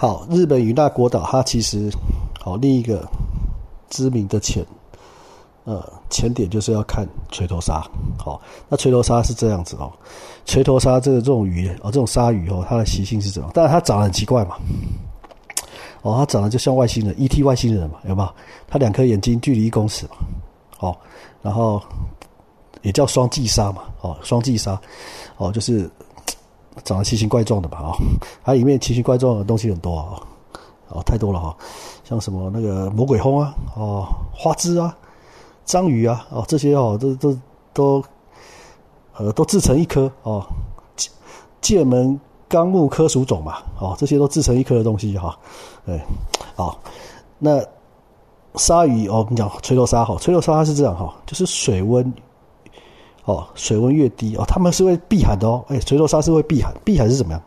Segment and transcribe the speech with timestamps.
[0.00, 1.90] 好，日本与那国岛，它其实
[2.40, 3.06] 好另一个
[3.90, 4.64] 知名的潜
[5.64, 7.86] 呃潜点就是要看锤头鲨。
[8.18, 9.92] 好，那锤头鲨是这样子哦，
[10.46, 13.50] 锤头鲨这个这种鱼哦，这种鲨鱼哦，它的习性是怎样？
[13.52, 14.56] 但是它长得很奇怪嘛。
[16.00, 17.42] 哦，它长得就像外星人，E.T.
[17.42, 18.34] 外星人嘛，有没有？
[18.68, 20.12] 它两颗眼睛距离一公尺嘛。
[20.78, 20.96] 哦，
[21.42, 21.78] 然后
[22.80, 23.82] 也叫双髻鲨嘛。
[24.00, 24.80] 哦，双髻鲨，
[25.36, 25.90] 哦，就是
[26.84, 27.78] 长得奇形怪状的吧？
[27.82, 27.92] 哦，
[28.44, 30.22] 它里面奇形怪状的东西很多啊。
[30.92, 31.56] 哦，太多了哈，
[32.02, 34.92] 像什么那个魔鬼蜂啊，哦，花枝啊，
[35.64, 37.38] 章鱼啊，哦，这些哦，都都
[37.72, 38.04] 都，
[39.16, 40.44] 呃，都制成一颗哦。
[41.60, 42.18] 剑门
[42.48, 45.38] 纲目科属种嘛，哦，这些都制成一颗的东西哈。
[45.86, 46.00] 对，
[46.56, 46.76] 好，
[47.38, 47.64] 那
[48.56, 52.12] 鲨鱼哦，我跟你讲，垂头鲨哈，垂头鲨是这样哈，就是水温，
[53.24, 55.64] 哦，水温越低哦，它们是会避寒的哦。
[55.68, 57.42] 哎，垂头鲨是会避寒，避寒是怎么样？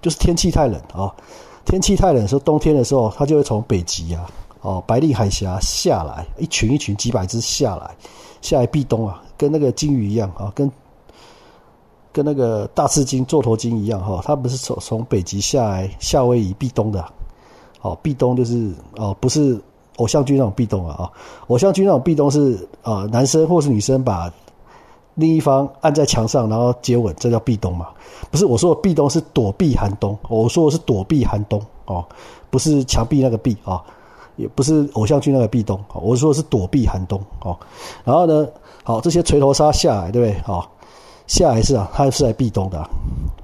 [0.00, 1.14] 就是天气太冷啊，
[1.64, 7.90] 天气太冷的时候，冬天的时候，它就会从北极啊，哦，白令海峡下来，一群一群几百只下来，
[8.40, 10.70] 下来避冬啊，跟那个鲸鱼一样啊，跟
[12.12, 17.04] 跟那个大赤鲸、座头鲸一样哈，它不是从从北极下来夏威夷避冬的。
[17.80, 19.56] 哦，壁咚就是哦，不是
[19.98, 21.10] 偶像剧那种壁咚啊啊！
[21.46, 24.28] 偶像剧那种壁咚是啊，男生或是女生把
[25.18, 27.88] 另一方按在墙上，然后接吻，这叫壁咚嘛？
[28.30, 32.04] 不是，我说的壁咚是躲避寒冬，我说的是躲避寒冬哦，
[32.50, 33.82] 不是墙壁那个壁啊，
[34.36, 37.58] 也不是偶像剧那个壁咚，我说的是躲避寒冬哦。
[38.04, 38.46] 然后呢，
[38.84, 40.40] 好，这些锤头鲨下来，对不对？
[40.42, 40.70] 好，
[41.26, 42.88] 下来是啊，它是来壁咚的，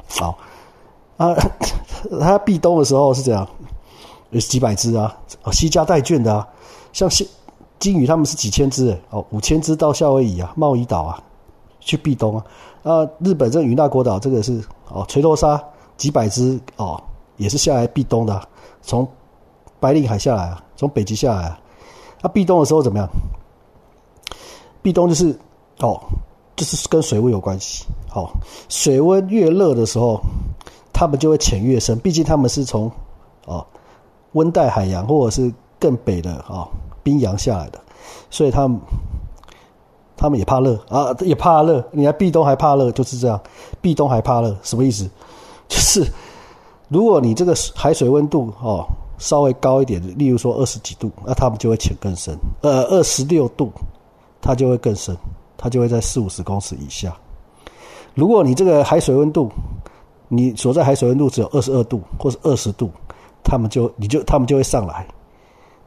[0.08, 0.39] 好
[1.19, 1.34] 啊，
[2.20, 3.47] 它壁咚的时候是这样。
[4.30, 5.17] 有几百只啊，
[5.52, 6.48] 西家带眷的啊，
[6.92, 7.28] 像金
[7.78, 11.22] 金鱼他们是几千只哦，五千只到夏威夷啊，贸易岛啊，
[11.84, 12.44] 去避冬啊，
[12.82, 15.62] 啊，日本这与那国岛这个是哦，垂头鲨
[15.96, 17.00] 几百只哦，
[17.36, 18.48] 也是下来避冬的，
[18.82, 19.06] 从
[19.78, 21.60] 白令海下来啊，从北极下来啊，
[22.20, 23.08] 它避冬的时候怎么样？
[24.82, 25.39] 避冬就是
[25.80, 26.00] 哦，
[26.56, 28.33] 就是跟水温有关系，好，
[28.68, 30.20] 水温越热的时候，
[30.92, 32.90] 它们就会潜越深，毕竟它们是从
[33.45, 33.64] 哦。
[34.33, 36.66] 温带海洋或者是更北的哦
[37.05, 37.80] 冰洋下来的，
[38.30, 38.68] 所以它
[40.17, 41.85] 他们也怕热啊，也怕热。
[41.92, 43.41] 你还壁冬还怕热，就是这样。
[43.80, 45.08] 壁冬还怕热，什么意思？
[45.69, 46.07] 就是
[46.89, 48.86] 如果你这个海水温度哦
[49.19, 52.36] 稍微高一点，例如说二十几度，那他们就会潜更深。
[52.63, 53.73] 呃，二十六度，
[54.41, 55.17] 它就会更深，
[55.57, 57.17] 它就会在四五十公尺以下。
[58.14, 59.51] 如果你这个海水温度，
[60.29, 62.91] 你所在海水温度只有二十二度或是二十度。
[63.46, 65.07] 他们就你就他们就会上来，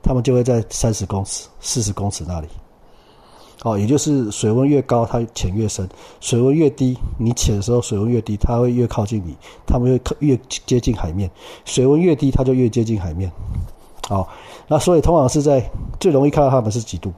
[0.04, 2.48] 他们就会在三十公尺、四十公尺那里。
[3.64, 5.84] 哦，也就是水温越高，它潜越深；
[6.20, 9.36] 水温越低，你潜的时候水温越低，它会越靠近你，
[9.66, 11.30] 它们会越接近海面。
[11.66, 13.32] 水温越低，它就越接近海面。
[14.08, 14.30] 好，
[14.68, 15.64] 那所以通常是在
[16.00, 17.12] 最容易看到它们是几度？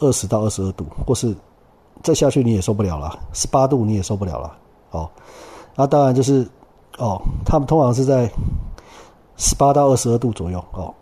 [0.00, 1.34] 二十到二十二度，或是
[2.02, 4.56] 再下去你也受不了了，十八度你也受不了了。
[4.90, 5.08] 哦，
[5.76, 6.48] 那当然就是
[6.98, 8.28] 哦，他们通常是在。
[9.40, 10.94] 十八到二十二度左右哦，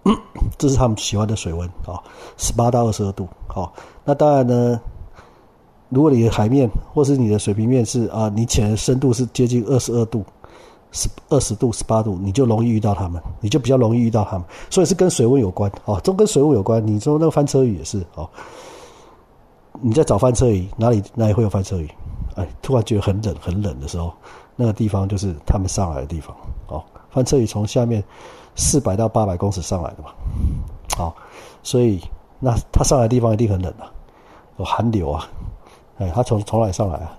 [0.56, 2.00] 这是他们喜欢的水温哦。
[2.36, 3.72] 十八到二十二度，好，
[4.04, 4.80] 那当然呢，
[5.88, 10.24] 如果你的海面或是你的水平面是啊，你潜的深度是接近二十二度，
[10.92, 14.46] 十二十度、十八度，你就容易遇到他们，你就比较容易遇到他们。
[14.70, 16.86] 所以是跟水温有关哦，都跟水温有关。
[16.86, 18.30] 你说那个翻车鱼也是哦，
[19.80, 21.90] 你在找翻车鱼，哪里哪里会有翻车鱼？
[22.36, 24.12] 哎，突然觉得很冷很冷的时候，
[24.54, 26.36] 那个地方就是他们上来的地方
[26.68, 26.84] 哦。
[27.10, 28.02] 翻车鱼从下面
[28.54, 30.10] 四百到八百公尺上来的嘛，
[30.96, 31.16] 好，
[31.62, 32.00] 所以
[32.38, 33.90] 那它上来的地方一定很冷啊，
[34.58, 35.28] 有寒流啊，
[35.98, 37.18] 哎，它从从哪里上来啊？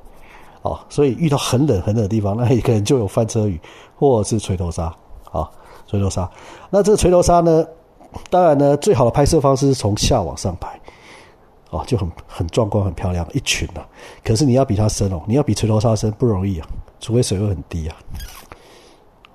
[0.62, 3.60] 哦，所以遇到很冷很冷的地方，那可能就有翻车鱼
[3.96, 4.94] 或者是锤头鲨
[5.32, 5.50] 啊，
[5.88, 6.30] 锤头鲨。
[6.70, 7.66] 那这个锤头鲨呢，
[8.30, 10.78] 当然呢，最好的拍摄方式是从下往上拍，
[11.70, 13.88] 哦，就很很壮观、很漂亮一群啊。
[14.22, 16.68] 可是你要比它深哦，你要比锤头鲨深不容易啊，
[17.00, 17.96] 除非水位很低啊。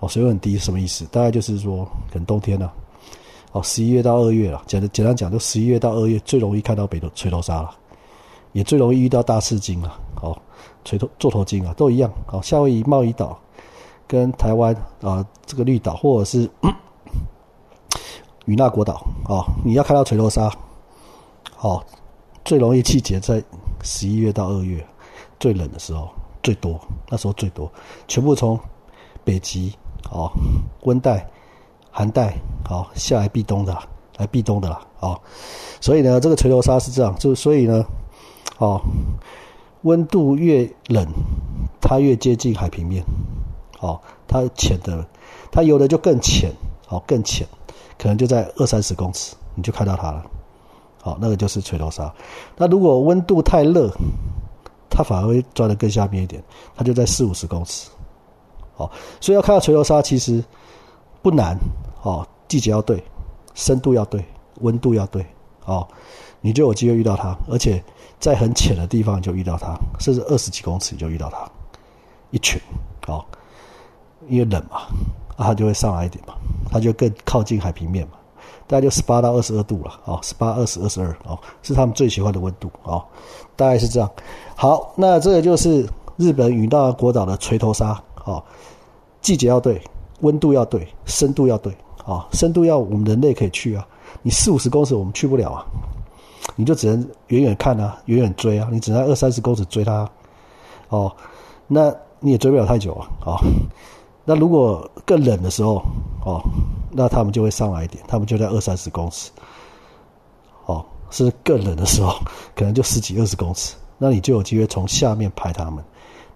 [0.09, 1.04] 水温很低什么意思？
[1.06, 2.71] 大概就是说，可能冬天呢，
[3.53, 4.62] 哦，十一月到二月了。
[4.66, 7.71] 简单简单讲，就十一月到二月最容易看到北头垂头鲨了，
[8.53, 9.98] 也最容易遇到大赤鲸了。
[10.22, 10.36] 哦，
[10.84, 12.12] 垂头座头鲸啊，都一样。
[12.28, 13.39] 哦，夏威夷贸易岛
[14.06, 16.51] 跟台湾啊这个绿岛，或者是
[18.47, 20.51] 与那国岛啊，你要看到垂头鲨，
[21.60, 21.83] 哦，
[22.45, 23.42] 最容易季节在
[23.83, 24.84] 十一月到二月，
[25.39, 26.09] 最冷的时候
[26.42, 27.71] 最多，那时候最多，
[28.09, 28.59] 全部从
[29.22, 29.72] 北极。
[30.10, 30.30] 哦，
[30.83, 31.27] 温带、
[31.91, 33.77] 寒带，好下来避冬的，
[34.16, 34.80] 来避冬的啦。
[35.01, 35.21] 哦，
[35.80, 37.84] 所以呢，这个垂头鲨是这样，就所以呢，
[38.59, 38.80] 哦，
[39.83, 41.06] 温度越冷，
[41.80, 43.04] 它越接近海平面，
[43.80, 45.06] 哦，它潜的，
[45.51, 46.51] 它游的就更浅，
[46.89, 47.47] 哦更浅，
[47.98, 50.24] 可能就在二三十公尺，你就看到它了。
[51.03, 52.12] 好，那个就是垂头鲨。
[52.56, 53.91] 那如果温度太热，
[54.89, 56.42] 它反而会钻得更下面一点，
[56.74, 57.91] 它就在四五十公尺。
[58.76, 58.91] 好，
[59.21, 60.42] 所以要看到锤头鲨其实
[61.22, 61.56] 不难。
[62.03, 63.03] 哦，季节要对，
[63.54, 64.24] 深度要对，
[64.60, 65.24] 温度要对。
[65.65, 65.86] 哦，
[66.41, 67.82] 你就有机会遇到它，而且
[68.21, 71.50] 在很浅的地方就遇到它，甚至二十几公尺就遇到它，
[72.30, 72.60] 一群。
[73.06, 73.24] 哦，
[74.28, 74.82] 因为冷嘛，
[75.38, 76.34] 它就会上来一点嘛，
[76.70, 78.18] 它就更靠近海平面嘛。
[78.66, 83.04] 大概就十八到二十二度了，哦，十八、二十、二十二，哦，是他们最喜欢的温度，哦，
[83.56, 84.10] 大概是这样。
[84.56, 85.86] 好，那这个就是
[86.16, 88.42] 日本与那国岛的锤头鲨，哦，
[89.21, 89.80] 季节要对，
[90.21, 93.86] 温度要对，深度要对，哦，深度要我们人类可以去啊，
[94.22, 95.65] 你四五十公尺我们去不了啊，
[96.56, 100.09] 你就只能远远看啊，远远追啊，你只能二三十公尺追它，
[100.88, 101.15] 哦，
[101.66, 103.36] 那你也追不了太久啊，哦。
[104.27, 105.82] 那如果更冷的时候，
[106.24, 106.41] 哦，
[106.91, 109.30] 那他们就会上来一点，他们就在二三十公尺，
[110.65, 112.15] 哦，是更冷的时候，
[112.54, 115.84] 可能就十几二十公尺，那你就有机会从下面拍他们，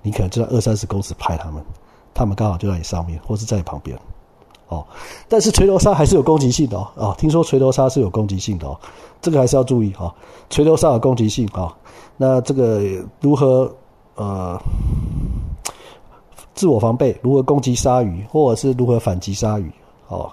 [0.02, 1.62] 你可能就在二三十公尺拍他们，
[2.14, 3.98] 他们刚好就在你上面，或是在你旁边，
[4.68, 4.86] 哦，
[5.28, 8.78] 但是锤头鲨还是有攻击性的哦，哦，听说锤头鲨是有攻击性的哦，
[9.20, 10.14] 这个还是要注意哦，
[10.50, 11.72] 锤头鲨有攻击性哦，
[12.16, 12.80] 那这个
[13.20, 13.72] 如何
[14.16, 14.60] 呃？
[16.54, 19.70] 自我防备，如何攻击鲨鱼，或者是如何反击鲨鱼，
[20.08, 20.28] 哦，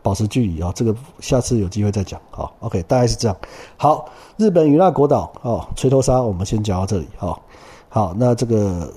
[0.00, 2.18] 保持距离啊，这个下次有机会再讲。
[2.30, 3.36] 好，OK，大概是这样。
[3.76, 4.08] 好，
[4.38, 7.06] 日本与那国岛哦，锤头鲨，我们先讲到这里。
[7.18, 7.42] 好，
[7.88, 8.92] 好，那这个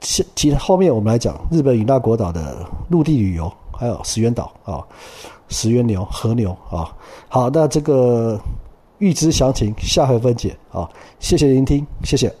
[0.00, 4.82] 其其后面我们来讲日本与那国岛的陆地旅游，还有石垣岛啊，
[5.48, 6.94] 石垣牛、和牛啊。
[7.28, 8.40] 好，那这个
[8.98, 10.88] 预知详情，下回分解啊。
[11.20, 12.34] 谢谢聆听，谢谢。